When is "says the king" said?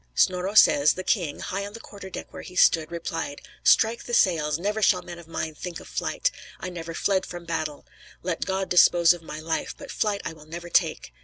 0.55-1.41